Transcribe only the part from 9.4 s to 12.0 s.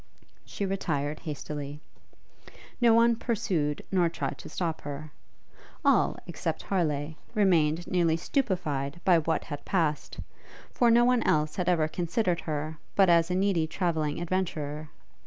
had passed, for no one else had ever